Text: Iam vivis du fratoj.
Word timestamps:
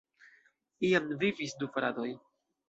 Iam 0.89 1.11
vivis 1.25 1.53
du 1.61 1.69
fratoj. 1.77 2.09